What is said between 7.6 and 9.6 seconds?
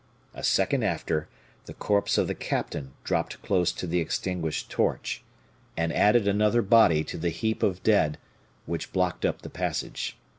of dead which blocked up the